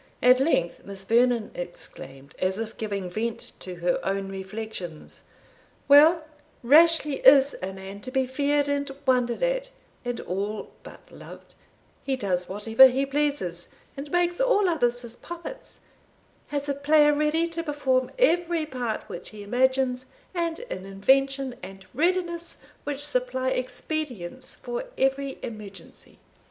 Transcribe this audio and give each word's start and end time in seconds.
At 0.23 0.39
length 0.39 0.83
Miss 0.83 1.03
Vernon 1.05 1.51
exclaimed, 1.53 2.35
as 2.39 2.57
if 2.57 2.75
giving 2.75 3.07
vent 3.07 3.51
to 3.59 3.75
her 3.75 3.99
own 4.03 4.29
reflections, 4.29 5.21
"Well, 5.87 6.23
Rashleigh 6.63 7.21
is 7.23 7.55
a 7.61 7.71
man 7.71 8.01
to 8.01 8.09
be 8.09 8.25
feared 8.25 8.67
and 8.67 8.89
wondered 9.05 9.43
at, 9.43 9.69
and 10.03 10.19
all 10.21 10.71
but 10.81 11.11
loved; 11.11 11.53
he 12.03 12.15
does 12.15 12.49
whatever 12.49 12.87
he 12.87 13.05
pleases, 13.05 13.67
and 13.95 14.09
makes 14.09 14.41
all 14.41 14.67
others 14.67 15.03
his 15.03 15.15
puppets 15.17 15.81
has 16.47 16.67
a 16.67 16.73
player 16.73 17.13
ready 17.13 17.45
to 17.49 17.61
perform 17.61 18.09
every 18.17 18.65
part 18.65 19.07
which 19.07 19.29
he 19.29 19.43
imagines, 19.43 20.07
and 20.33 20.61
an 20.61 20.83
invention 20.87 21.53
and 21.61 21.85
readiness 21.93 22.57
which 22.85 23.05
supply 23.05 23.49
expedients 23.51 24.55
for 24.55 24.85
every 24.97 25.37
emergency." 25.43 26.17